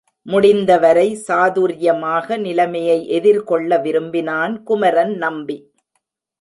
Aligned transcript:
முடிந்தவரை 0.25 1.05
சாதுர்யமாக 1.27 2.37
நிலைமையை 2.37 2.97
எதிர்கொள்ள 3.09 3.77
விரும்பினான் 3.77 4.55
குமரன் 4.63 5.15
நம்பி. 5.17 5.57